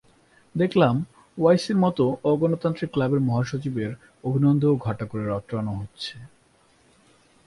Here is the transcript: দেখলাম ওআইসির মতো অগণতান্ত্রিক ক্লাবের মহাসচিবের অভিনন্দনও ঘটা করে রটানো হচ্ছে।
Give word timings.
দেখলাম 0.55 0.95
ওআইসির 1.37 1.77
মতো 1.77 2.03
অগণতান্ত্রিক 2.23 2.89
ক্লাবের 2.93 3.21
মহাসচিবের 3.21 3.91
অভিনন্দনও 4.23 4.81
ঘটা 4.85 5.05
করে 5.05 5.23
রটানো 5.25 5.71
হচ্ছে। 5.79 6.15